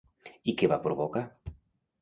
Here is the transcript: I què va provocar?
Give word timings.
I 0.53 0.55
què 0.61 0.69
va 0.71 0.81
provocar? 0.87 1.25